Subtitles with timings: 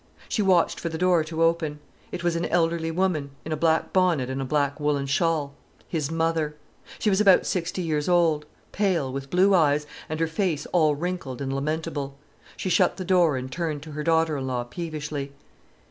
[0.27, 1.77] She watched for the door to open.
[2.11, 6.55] It was an elderly woman, in a black bonnet and a black woollen shawl—his mother.
[6.97, 11.39] She was about sixty years old, pale, with blue eyes, and her face all wrinkled
[11.39, 12.17] and lamentable.
[12.57, 15.33] She shut the door and turned to her daughter in law peevishly.